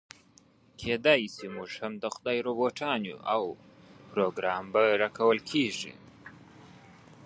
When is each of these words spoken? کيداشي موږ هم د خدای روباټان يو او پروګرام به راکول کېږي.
کيداشي 0.79 1.47
موږ 1.55 1.69
هم 1.81 1.93
د 2.03 2.05
خدای 2.15 2.37
روباټان 2.47 2.99
يو 3.11 3.19
او 3.35 3.43
پروګرام 4.11 4.63
به 4.73 4.81
راکول 5.01 5.39
کېږي. 5.51 5.93